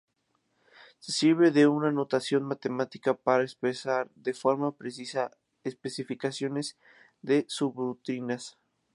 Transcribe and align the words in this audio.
Se 0.97 1.11
sirve 1.11 1.51
de 1.51 1.67
una 1.67 1.91
notación 1.91 2.41
matemática, 2.41 3.13
para 3.13 3.43
expresar 3.43 4.09
de 4.15 4.33
forma 4.33 4.71
precisa 4.75 5.29
especificaciones 5.63 6.75
de 7.21 7.45
subrutinas. 7.47 8.57